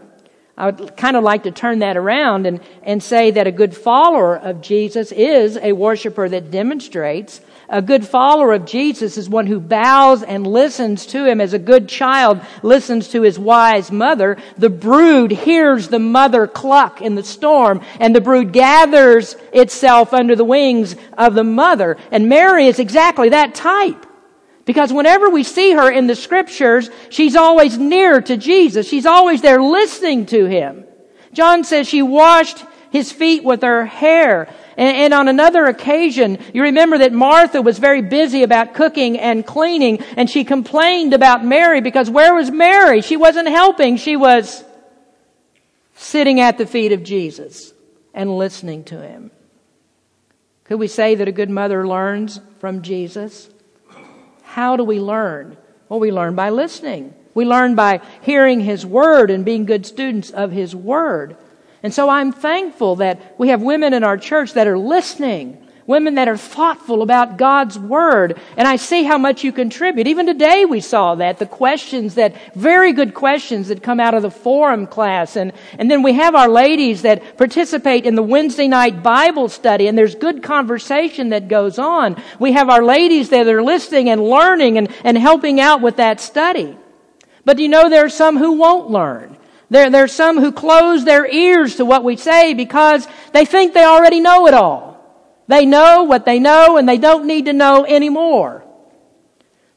[0.59, 3.77] I would kind of like to turn that around and, and say that a good
[3.77, 7.40] follower of Jesus is a worshiper that demonstrates.
[7.68, 11.59] A good follower of Jesus is one who bows and listens to him as a
[11.59, 14.37] good child listens to his wise mother.
[14.59, 20.37] The brood hears the mother cluck in the storm and the brood gathers itself under
[20.37, 21.96] the wings of the mother.
[22.11, 24.07] And Mary is exactly that type.
[24.64, 28.88] Because whenever we see her in the scriptures, she's always near to Jesus.
[28.88, 30.85] She's always there listening to him.
[31.33, 34.48] John says she washed his feet with her hair.
[34.76, 39.46] And, and, on another occasion, you remember that Martha was very busy about cooking and
[39.46, 43.00] cleaning, and she complained about Mary because where was Mary?
[43.00, 43.96] She wasn't helping.
[43.96, 44.64] She was
[45.94, 47.72] sitting at the feet of Jesus
[48.12, 49.30] and listening to him.
[50.64, 53.50] Could we say that a good mother learns from Jesus?
[54.42, 55.56] How do we learn?
[55.88, 57.14] Well, we learn by listening.
[57.34, 61.37] We learn by hearing His Word and being good students of His Word.
[61.85, 65.61] And so I'm thankful that we have women in our church that are listening.
[65.87, 68.40] women that are thoughtful about God's Word.
[68.57, 70.07] And I see how much you contribute.
[70.07, 74.23] Even today we saw that, the questions that, very good questions that come out of
[74.23, 75.37] the forum class.
[75.37, 79.87] And, and then we have our ladies that participate in the Wednesday night Bible study
[79.87, 82.16] and there's good conversation that goes on.
[82.38, 86.18] We have our ladies that are listening and learning and, and helping out with that
[86.18, 86.79] study.
[87.44, 89.37] But you know there are some who won't learn.
[89.70, 93.74] There, there are some who close their ears to what we say because they think
[93.74, 94.94] they already know it all.
[95.48, 98.64] They know what they know and they don't need to know anymore.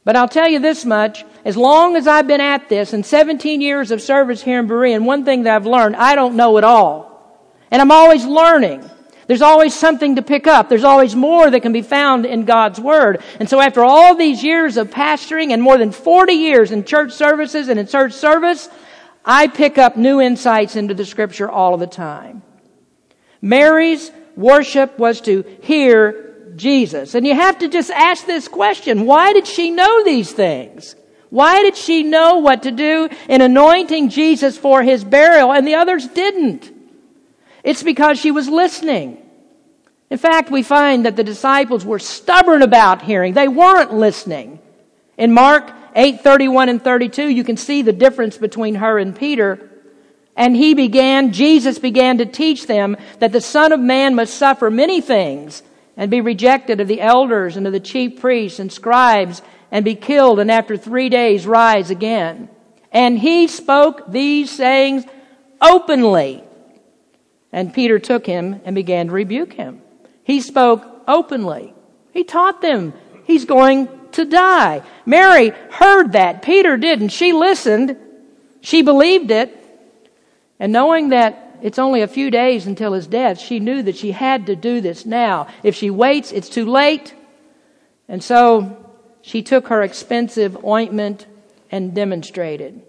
[0.04, 3.60] But I'll tell you this much, as long as I've been at this and 17
[3.60, 6.64] years of service here in Berean, one thing that I've learned, I don't know it
[6.64, 7.08] all.
[7.70, 8.88] And I'm always learning.
[9.26, 10.70] There's always something to pick up.
[10.70, 13.22] There's always more that can be found in God's Word.
[13.38, 17.12] And so after all these years of pastoring and more than 40 years in church
[17.12, 18.70] services and in church service,
[19.28, 22.42] I pick up new insights into the Scripture all of the time.
[23.42, 27.14] Mary's worship was to hear Jesus.
[27.14, 29.04] And you have to just ask this question.
[29.04, 30.96] Why did she know these things?
[31.28, 35.74] Why did she know what to do in anointing Jesus for his burial and the
[35.74, 36.72] others didn't?
[37.62, 39.18] It's because she was listening.
[40.08, 43.34] In fact, we find that the disciples were stubborn about hearing.
[43.34, 44.58] They weren't listening.
[45.18, 49.68] In Mark 8, 31 and 32, you can see the difference between her and Peter.
[50.36, 54.70] And he began, Jesus began to teach them that the Son of Man must suffer
[54.70, 55.62] many things
[55.96, 59.96] and be rejected of the elders and of the chief priests and scribes and be
[59.96, 62.48] killed and after three days rise again.
[62.92, 65.04] And he spoke these sayings
[65.60, 66.44] openly.
[67.52, 69.82] And Peter took him and began to rebuke him.
[70.22, 71.74] He spoke openly.
[72.12, 72.92] He taught them
[73.24, 74.82] he's going to die.
[75.06, 76.42] Mary heard that.
[76.42, 77.08] Peter didn't.
[77.08, 77.96] She listened.
[78.60, 79.54] She believed it.
[80.60, 84.10] And knowing that it's only a few days until his death, she knew that she
[84.10, 85.46] had to do this now.
[85.62, 87.14] If she waits, it's too late.
[88.08, 88.84] And so
[89.22, 91.26] she took her expensive ointment
[91.70, 92.82] and demonstrated.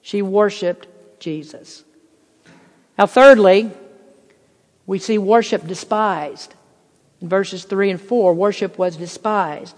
[0.00, 0.88] She worshiped
[1.20, 1.84] Jesus.
[2.98, 3.70] Now, thirdly,
[4.86, 6.54] we see worship despised.
[7.20, 9.76] In verses 3 and 4, worship was despised.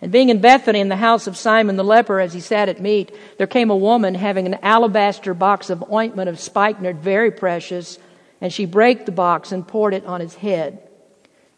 [0.00, 2.80] And being in Bethany in the house of Simon the leper as he sat at
[2.80, 7.98] meat, there came a woman having an alabaster box of ointment of spikenard, very precious,
[8.40, 10.86] and she brake the box and poured it on his head.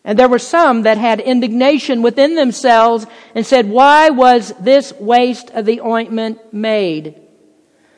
[0.04, 5.50] And there were some that had indignation within themselves and said, Why was this waste
[5.50, 7.20] of the ointment made?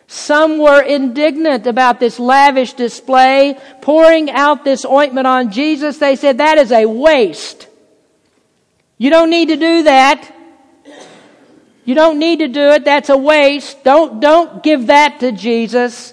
[0.06, 5.98] Some were indignant about this lavish display, pouring out this ointment on Jesus.
[5.98, 7.68] They said, That is a waste.
[9.00, 10.30] You don't need to do that.
[11.86, 12.84] You don't need to do it.
[12.84, 13.82] That's a waste.
[13.82, 16.12] Don't, don't give that to Jesus.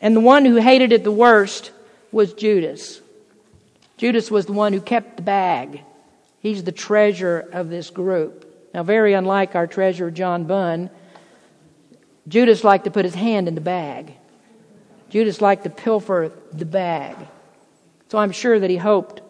[0.00, 1.70] And the one who hated it the worst
[2.10, 3.02] was Judas.
[3.98, 5.82] Judas was the one who kept the bag.
[6.40, 8.70] He's the treasurer of this group.
[8.72, 10.88] Now, very unlike our treasurer, John Bunn,
[12.26, 14.14] Judas liked to put his hand in the bag.
[15.10, 17.14] Judas liked to pilfer the bag.
[18.08, 19.20] So I'm sure that he hoped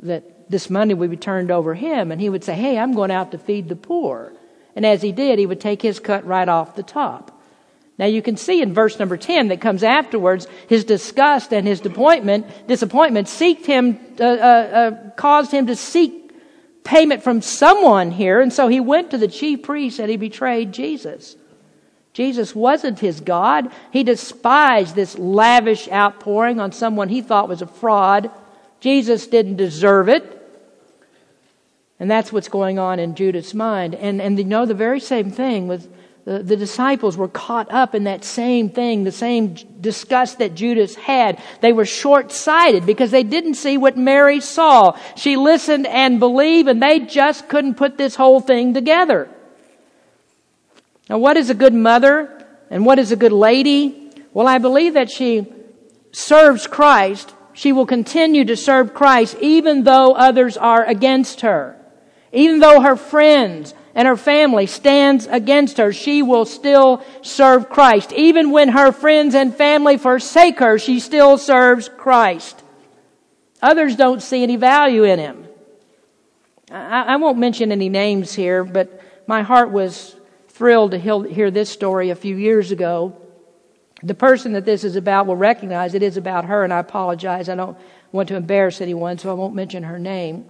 [0.00, 3.10] that this money would be turned over him and he would say, Hey, I'm going
[3.10, 4.32] out to feed the poor.
[4.76, 7.30] And as he did, he would take his cut right off the top.
[7.98, 11.80] Now you can see in verse number 10 that comes afterwards, his disgust and his
[11.80, 16.32] disappointment, disappointment seeked him, uh, uh, uh, caused him to seek
[16.82, 18.40] payment from someone here.
[18.40, 21.36] And so he went to the chief priest and he betrayed Jesus.
[22.12, 23.72] Jesus wasn't his God.
[23.92, 28.30] He despised this lavish outpouring on someone he thought was a fraud.
[28.80, 30.33] Jesus didn't deserve it.
[32.04, 33.94] And that's what's going on in Judas' mind.
[33.94, 35.90] And, and you know, the very same thing with
[36.26, 40.96] the, the disciples were caught up in that same thing, the same disgust that Judas
[40.96, 41.42] had.
[41.62, 44.98] They were short sighted because they didn't see what Mary saw.
[45.16, 49.26] She listened and believed, and they just couldn't put this whole thing together.
[51.08, 54.10] Now, what is a good mother and what is a good lady?
[54.34, 55.50] Well, I believe that she
[56.12, 61.80] serves Christ she will continue to serve Christ even though others are against her.
[62.34, 68.12] Even though her friends and her family stands against her, she will still serve Christ.
[68.12, 72.62] Even when her friends and family forsake her, she still serves Christ.
[73.62, 75.46] Others don't see any value in him.
[76.70, 80.16] I, I won't mention any names here, but my heart was
[80.48, 83.20] thrilled to hear this story a few years ago
[84.04, 87.48] the person that this is about will recognize it is about her, and I apologize.
[87.48, 87.76] I don't
[88.12, 90.44] want to embarrass anyone, so I won't mention her name.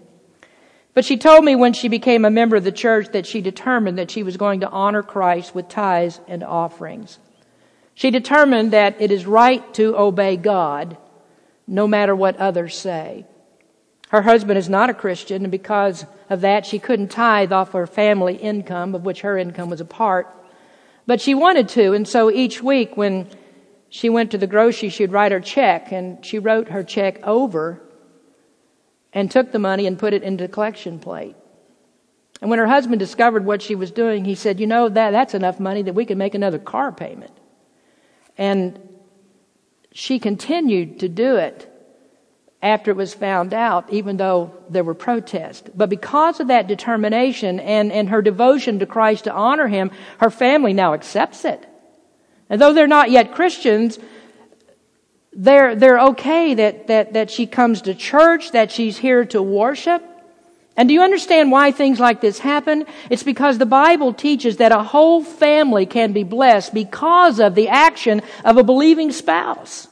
[0.95, 3.99] But she told me when she became a member of the church that she determined
[3.99, 7.19] that she was going to honor Christ with tithes and offerings.
[7.95, 10.97] She determined that it is right to obey God
[11.67, 13.27] no matter what others say.
[14.11, 17.87] Her husband is not a Christian, and because of that, she couldn't tithe off her
[17.87, 20.29] family income, of which her income was a part.
[21.07, 23.29] But she wanted to, and so each week when
[23.89, 27.81] she went to the grocery, she'd write her check, and she wrote her check over
[29.15, 31.37] and took the money and put it into the collection plate.
[32.41, 35.35] And when her husband discovered what she was doing, he said, You know, that, that's
[35.35, 37.33] enough money that we can make another car payment.
[38.37, 38.79] And
[39.93, 41.71] she continued to do it
[42.61, 45.71] after it was found out, even though there were protests.
[45.75, 50.31] But because of that determination and, and her devotion to Christ to honor him, her
[50.31, 51.65] family now accepts it.
[52.51, 53.99] And though they're not yet Christians,
[55.35, 60.03] they're, they're okay that, that, that she comes to church, that she's here to worship.
[60.77, 62.87] And do you understand why things like this happen?
[63.09, 67.69] It's because the Bible teaches that a whole family can be blessed because of the
[67.69, 69.87] action of a believing spouse.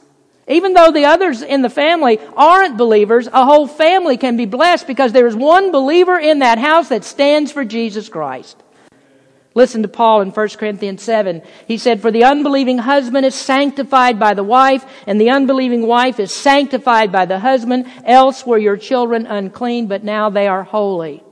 [0.49, 4.89] Even though the others in the family aren't believers, a whole family can be blessed
[4.89, 8.61] because there is one believer in that house that stands for Jesus Christ.
[9.55, 11.43] Listen to Paul in 1 Corinthians 7.
[11.69, 16.19] He said, For the unbelieving husband is sanctified by the wife, and the unbelieving wife
[16.19, 17.87] is sanctified by the husband.
[18.05, 21.23] Else were your children unclean, but now they are holy.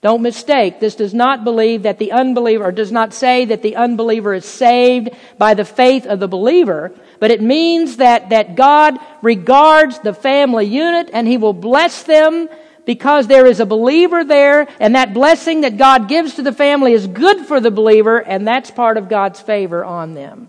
[0.00, 0.78] Don't mistake.
[0.78, 4.44] This does not believe that the unbeliever, or does not say that the unbeliever is
[4.44, 10.14] saved by the faith of the believer, but it means that, that God regards the
[10.14, 12.48] family unit and He will bless them
[12.88, 16.94] because there is a believer there and that blessing that God gives to the family
[16.94, 20.48] is good for the believer and that's part of God's favor on them.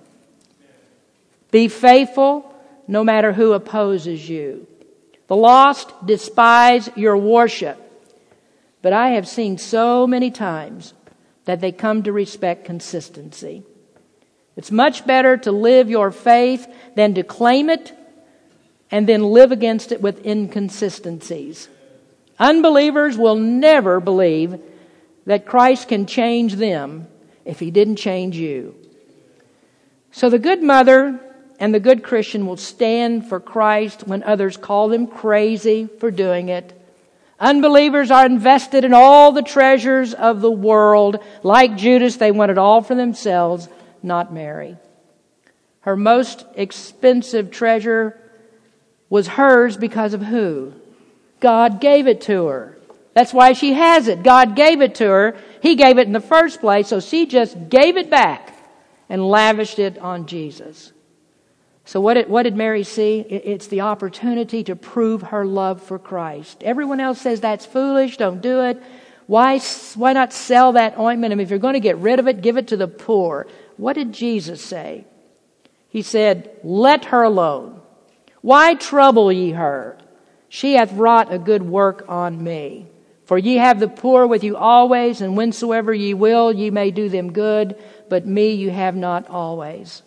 [1.52, 2.50] Be faithful
[2.88, 4.66] no matter who opposes you.
[5.28, 7.78] The lost despise your worship.
[8.82, 10.94] But I have seen so many times
[11.44, 13.64] that they come to respect consistency.
[14.56, 17.92] It's much better to live your faith than to claim it
[18.90, 21.68] and then live against it with inconsistencies.
[22.40, 24.60] Unbelievers will never believe
[25.26, 27.08] that Christ can change them
[27.46, 28.76] if he didn't change you.
[30.12, 31.20] So the good mother
[31.60, 36.50] and the good Christian will stand for Christ when others call them crazy for doing
[36.50, 36.80] it
[37.40, 41.24] Unbelievers are invested in all the treasures of the world.
[41.42, 43.70] Like Judas, they want it all for themselves,
[44.04, 44.76] not Mary.
[45.82, 48.20] Her most expensive treasure
[49.10, 50.74] was hers because of who?
[51.40, 52.78] God gave it to her.
[53.14, 54.24] That's why she has it.
[54.24, 55.38] God gave it to her.
[55.62, 58.56] He gave it in the first place, so she just gave it back
[59.10, 60.94] and lavished it on Jesus.
[61.86, 63.20] So, what did, what did Mary see?
[63.20, 66.62] It's the opportunity to prove her love for Christ.
[66.64, 68.82] Everyone else says that's foolish, don't do it.
[69.30, 69.60] Why,
[69.96, 71.32] why not sell that ointment?
[71.32, 73.46] I mean, if you're going to get rid of it, give it to the poor.
[73.78, 75.06] What did Jesus say?
[75.90, 77.80] He said, Let her alone.
[78.42, 79.99] Why trouble ye her?
[80.50, 82.88] She hath wrought a good work on me.
[83.26, 87.08] For ye have the poor with you always, and whensoever ye will, ye may do
[87.10, 87.76] them good,
[88.10, 90.02] but me you have not always.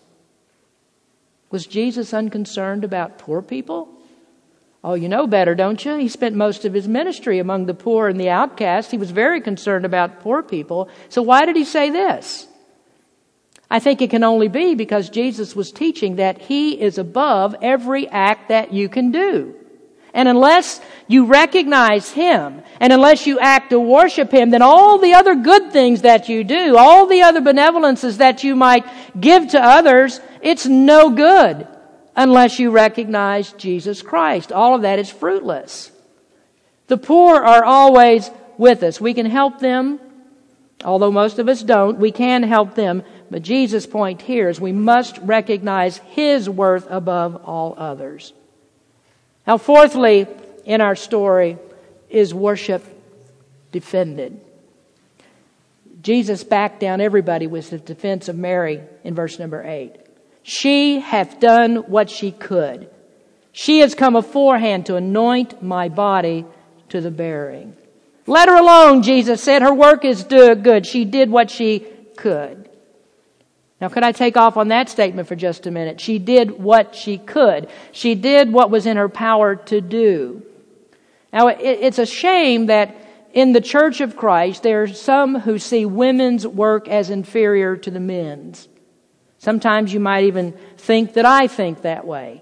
[1.51, 3.89] Was Jesus unconcerned about poor people?
[4.83, 5.97] Oh, you know better, don't you?
[5.97, 8.91] He spent most of his ministry among the poor and the outcast.
[8.91, 10.89] He was very concerned about poor people.
[11.09, 12.49] So why did he say this?
[13.71, 18.09] I think it can only be because Jesus was teaching that he is above every
[18.09, 19.55] act that you can do.
[20.15, 25.15] And unless you recognize Him, and unless you act to worship Him, then all the
[25.15, 28.85] other good things that you do, all the other benevolences that you might
[29.19, 31.67] give to others, it's no good
[32.15, 34.53] unless you recognize Jesus Christ.
[34.53, 35.91] All of that is fruitless.
[36.89, 39.01] The poor are always with us.
[39.01, 39.99] We can help them,
[40.85, 41.99] although most of us don't.
[41.99, 43.03] We can help them.
[43.31, 48.35] But Jesus' point here is we must recognize His worth above all others.
[49.47, 50.27] Now, fourthly,
[50.65, 51.59] in our story
[52.09, 52.85] is worship
[53.73, 54.41] defended.
[56.03, 59.95] Jesus backed down everybody with the defense of Mary in verse number 8.
[60.43, 62.91] She hath done what she could.
[63.53, 66.45] She has come aforehand to anoint my body
[66.89, 67.77] to the bearing.
[68.27, 69.63] Let her alone, Jesus said.
[69.63, 70.87] Her work is good.
[70.87, 71.81] She did what she
[72.17, 72.69] could.
[73.83, 76.01] Now, could I take off on that statement for just a minute?
[76.01, 77.69] She did what she could.
[77.91, 80.43] She did what was in her power to do.
[81.33, 82.95] Now, it's a shame that
[83.33, 87.91] in the Church of Christ, there are some who see women's work as inferior to
[87.91, 88.69] the men's.
[89.39, 92.41] Sometimes you might even think that I think that way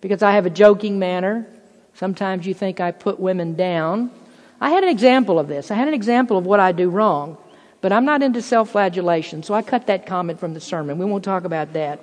[0.00, 1.46] because I have a joking manner.
[1.94, 4.10] Sometimes you think I put women down.
[4.60, 5.70] I had an example of this.
[5.70, 7.38] I had an example of what I do wrong.
[7.80, 10.98] But I'm not into self flagellation, so I cut that comment from the sermon.
[10.98, 12.00] We won't talk about that.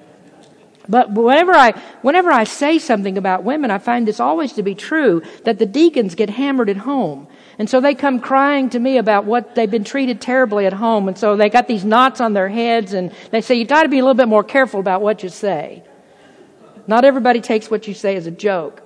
[0.87, 1.71] But whenever I,
[2.01, 5.65] whenever I say something about women, I find this always to be true, that the
[5.65, 7.27] deacons get hammered at home.
[7.57, 11.07] And so they come crying to me about what they've been treated terribly at home.
[11.07, 13.99] And so they got these knots on their heads and they say, you've gotta be
[13.99, 15.83] a little bit more careful about what you say.
[16.87, 18.81] Not everybody takes what you say as a joke.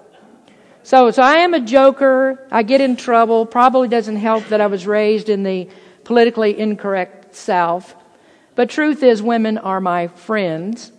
[0.84, 2.46] So, so I am a joker.
[2.52, 3.46] I get in trouble.
[3.46, 5.68] Probably doesn't help that I was raised in the
[6.08, 7.94] politically incorrect South.
[8.56, 10.94] But truth is, women are my friends,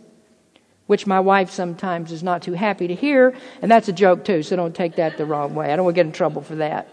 [0.86, 3.34] which my wife sometimes is not too happy to hear.
[3.62, 5.72] And that's a joke too, so don't take that the wrong way.
[5.72, 6.88] I don't want to get in trouble for that.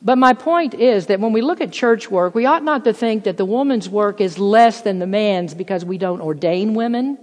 [0.00, 2.92] But my point is that when we look at church work, we ought not to
[2.92, 7.18] think that the woman's work is less than the man's because we don't ordain women.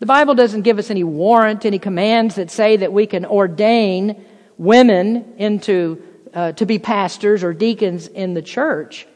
[0.00, 4.24] The Bible doesn't give us any warrant, any commands that say that we can ordain
[4.58, 6.02] women into
[6.36, 9.06] uh, to be pastors or deacons in the church.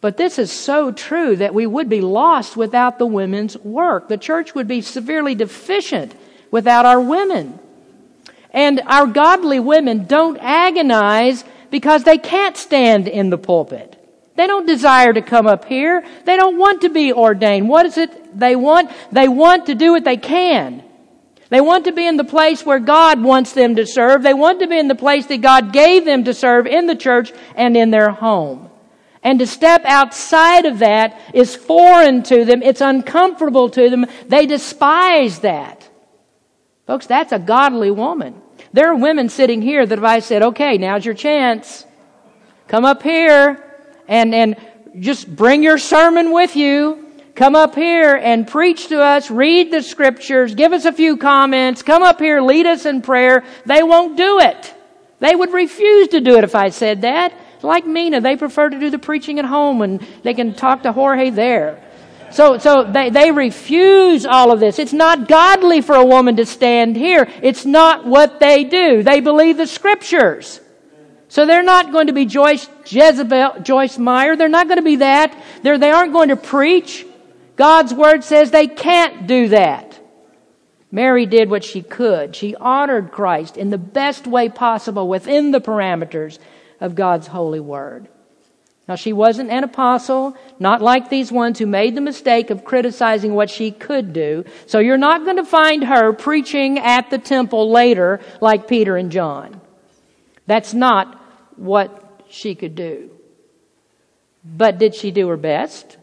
[0.00, 4.08] But this is so true that we would be lost without the women's work.
[4.08, 6.14] The church would be severely deficient
[6.50, 7.60] without our women.
[8.50, 13.94] And our godly women don't agonize because they can't stand in the pulpit.
[14.34, 16.04] They don't desire to come up here.
[16.24, 17.68] They don't want to be ordained.
[17.68, 18.90] What is it they want?
[19.12, 20.82] They want to do what they can.
[21.50, 24.22] They want to be in the place where God wants them to serve.
[24.22, 26.96] They want to be in the place that God gave them to serve in the
[26.96, 28.70] church and in their home.
[29.22, 32.62] And to step outside of that is foreign to them.
[32.62, 34.06] It's uncomfortable to them.
[34.26, 35.88] They despise that.
[36.86, 38.40] Folks, that's a godly woman.
[38.72, 41.86] There are women sitting here that if I said, okay, now's your chance.
[42.66, 43.64] Come up here
[44.06, 44.56] and, and
[45.00, 47.07] just bring your sermon with you.
[47.38, 51.84] Come up here and preach to us, read the scriptures, give us a few comments,
[51.84, 53.44] come up here, lead us in prayer.
[53.64, 54.74] They won't do it.
[55.20, 57.32] They would refuse to do it if I said that.
[57.62, 60.90] Like Mina, they prefer to do the preaching at home and they can talk to
[60.90, 61.80] Jorge there.
[62.32, 64.80] So, so they, they refuse all of this.
[64.80, 67.28] It's not godly for a woman to stand here.
[67.40, 69.04] It's not what they do.
[69.04, 70.60] They believe the scriptures.
[71.28, 74.34] So they're not going to be Joyce Jezebel, Joyce Meyer.
[74.34, 75.40] They're not going to be that.
[75.62, 77.04] They're, they aren't going to preach.
[77.58, 80.00] God's word says they can't do that.
[80.92, 82.34] Mary did what she could.
[82.34, 86.38] She honored Christ in the best way possible within the parameters
[86.80, 88.08] of God's holy word.
[88.86, 93.34] Now, she wasn't an apostle, not like these ones who made the mistake of criticizing
[93.34, 94.44] what she could do.
[94.66, 99.12] So you're not going to find her preaching at the temple later like Peter and
[99.12, 99.60] John.
[100.46, 101.20] That's not
[101.56, 103.10] what she could do.
[104.42, 105.97] But did she do her best?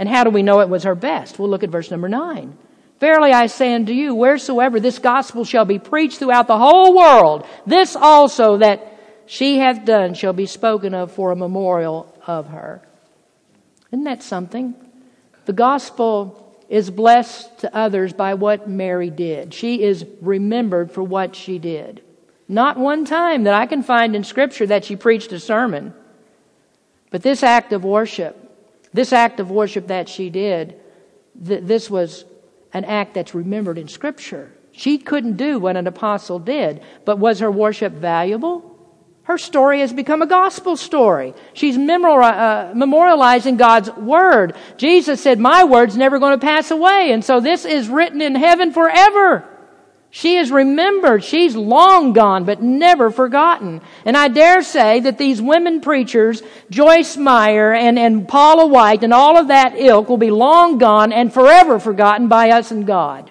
[0.00, 1.38] And how do we know it was her best?
[1.38, 2.56] We'll look at verse number nine.
[3.00, 7.46] Verily I say unto you, wheresoever this gospel shall be preached throughout the whole world,
[7.66, 12.80] this also that she hath done shall be spoken of for a memorial of her.
[13.92, 14.74] Isn't that something?
[15.44, 19.52] The gospel is blessed to others by what Mary did.
[19.52, 22.02] She is remembered for what she did.
[22.48, 25.92] Not one time that I can find in Scripture that she preached a sermon.
[27.10, 28.49] But this act of worship,
[28.92, 30.80] this act of worship that she did,
[31.44, 32.24] th- this was
[32.72, 34.52] an act that's remembered in Scripture.
[34.72, 38.66] She couldn't do what an apostle did, but was her worship valuable?
[39.24, 41.34] Her story has become a gospel story.
[41.52, 44.56] She's uh, memorializing God's word.
[44.76, 47.12] Jesus said, My word's never going to pass away.
[47.12, 49.46] And so this is written in heaven forever.
[50.10, 51.22] She is remembered.
[51.22, 53.80] She's long gone, but never forgotten.
[54.04, 59.14] And I dare say that these women preachers, Joyce Meyer and, and Paula White and
[59.14, 63.30] all of that ilk will be long gone and forever forgotten by us and God.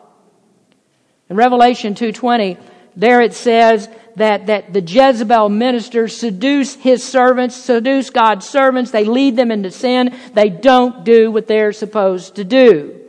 [1.29, 2.57] In Revelation 2.20,
[2.95, 8.91] there it says, that, that the Jezebel ministers seduce his servants, seduce God's servants.
[8.91, 10.13] They lead them into sin.
[10.33, 12.99] They don't do what they're supposed to do.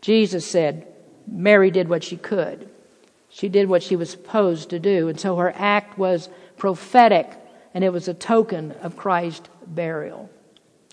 [0.00, 0.91] Jesus said,
[1.26, 2.68] Mary did what she could.
[3.28, 5.08] She did what she was supposed to do.
[5.08, 7.30] And so her act was prophetic
[7.74, 10.30] and it was a token of Christ's burial.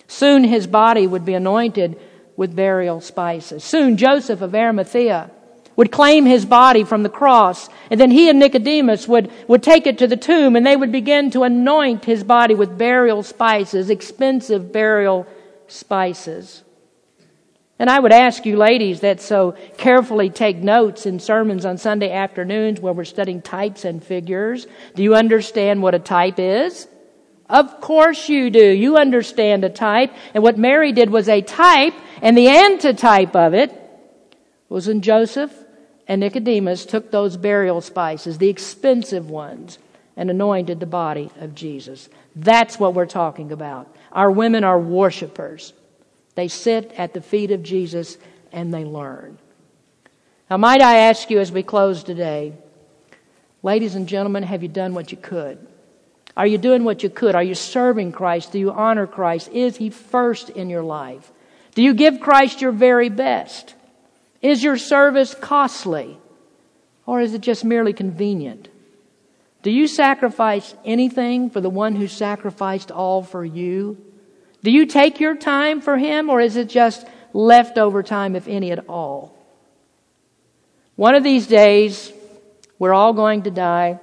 [0.08, 2.00] Soon his body would be anointed
[2.36, 3.64] with burial spices.
[3.64, 5.30] Soon Joseph of Arimathea
[5.76, 9.88] would claim his body from the cross, and then he and Nicodemus would, would take
[9.88, 13.90] it to the tomb and they would begin to anoint his body with burial spices,
[13.90, 15.28] expensive burial
[15.68, 16.64] spices.
[17.80, 22.12] And I would ask you ladies that so carefully take notes in sermons on Sunday
[22.12, 24.68] afternoons where we're studying types and figures.
[24.96, 26.88] Do you understand what a type is?
[27.50, 28.66] Of course you do.
[28.70, 30.14] You understand a type.
[30.34, 33.74] And what Mary did was a type, and the antitype of it
[34.68, 35.52] was in Joseph
[36.08, 39.80] and Nicodemus took those burial spices, the expensive ones,
[40.18, 42.10] and anointed the body of Jesus.
[42.36, 43.96] That's what we're talking about.
[44.12, 45.72] Our women are worshipers.
[46.40, 48.18] They sit at the feet of Jesus
[48.54, 49.38] and they learn.
[50.50, 52.54] Now, might I ask you as we close today,
[53.62, 55.58] ladies and gentlemen, have you done what you could?
[56.38, 57.36] Are you doing what you could?
[57.36, 58.54] Are you serving Christ?
[58.54, 59.50] Do you honor Christ?
[59.52, 61.30] Is He first in your life?
[61.76, 63.76] Do you give Christ your very best?
[64.42, 66.18] Is your service costly?
[67.06, 68.70] Or is it just merely convenient?
[69.62, 73.98] Do you sacrifice anything for the one who sacrificed all for you?
[74.64, 78.72] Do you take your time for him, or is it just leftover time, if any
[78.72, 79.36] at all?
[80.96, 82.12] One of these days,
[82.78, 84.00] we're all going to die.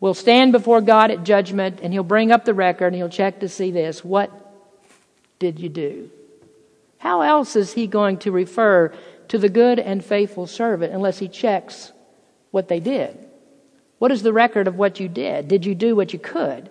[0.00, 3.40] We'll stand before God at judgment, and He'll bring up the record and He'll check
[3.40, 4.04] to see this.
[4.04, 4.30] What
[5.38, 6.10] did you do?
[6.98, 8.92] How else is He going to refer
[9.28, 11.92] to the good and faithful servant unless He checks
[12.50, 13.16] what they did?
[13.98, 15.48] What is the record of what you did?
[15.48, 16.68] Did you do what you could?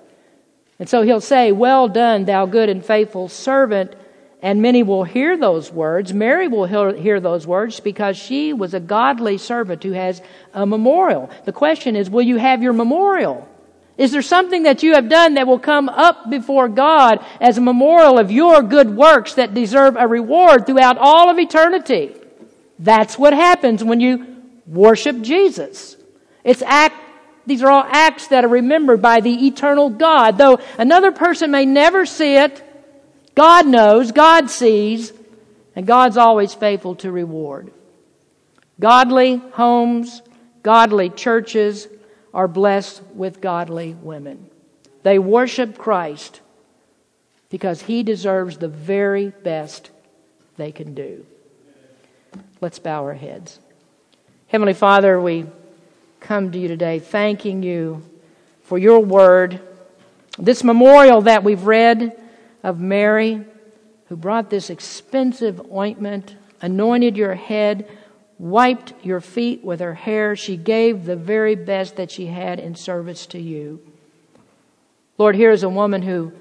[0.79, 3.95] And so He'll say, Well done, thou good and faithful servant.
[4.41, 6.13] And many will hear those words.
[6.13, 10.21] Mary will hear those words because she was a godly servant who has
[10.53, 11.31] a memorial.
[11.45, 13.49] The question is, will you have your memorial?
[13.97, 17.61] Is there something that you have done that will come up before God as a
[17.61, 22.13] memorial of your good works that deserve a reward throughout all of eternity?
[22.77, 25.95] That's what happens when you worship Jesus.
[26.43, 26.95] It's act,
[27.45, 30.37] these are all acts that are remembered by the eternal God.
[30.37, 32.63] Though another person may never see it,
[33.35, 35.13] God knows, God sees,
[35.75, 37.71] and God's always faithful to reward.
[38.79, 40.21] Godly homes,
[40.63, 41.87] godly churches
[42.33, 44.49] are blessed with godly women.
[45.03, 46.41] They worship Christ
[47.49, 49.91] because he deserves the very best
[50.57, 51.25] they can do.
[52.59, 53.59] Let's bow our heads.
[54.47, 55.45] Heavenly Father, we
[56.25, 58.01] come to you today thanking you
[58.63, 59.61] for your word.
[60.39, 62.19] This memorial that we've read
[62.63, 63.45] of Mary,
[64.07, 67.87] who brought this expensive ointment, anointed your head,
[68.39, 70.35] wiped your feet with her hair.
[70.35, 73.79] She gave the very best that she had in service to you.
[75.19, 76.33] Lord, here is a woman who,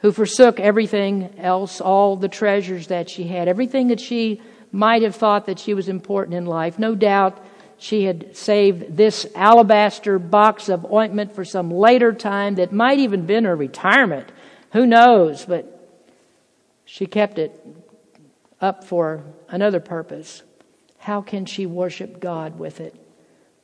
[0.00, 4.42] who forsook everything else, all the treasures that she had, everything that she
[4.72, 6.76] might have thought that she was important in life.
[6.76, 7.38] No doubt
[7.82, 13.26] she had saved this alabaster box of ointment for some later time that might even
[13.26, 14.30] been her retirement.
[14.70, 15.44] Who knows?
[15.44, 15.90] But
[16.84, 17.50] she kept it
[18.60, 20.44] up for another purpose.
[20.98, 22.94] How can she worship God with it?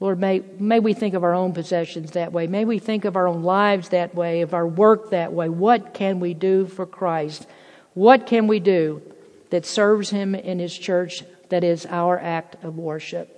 [0.01, 2.49] Lord, may, may we think of our own possessions that way.
[2.49, 5.49] May we think of our own lives that way, of our work that way.
[5.49, 7.47] What can we do for Christ?
[7.95, 9.01] What can we do
[9.51, 13.37] that serves Him in His church that is our act of worship?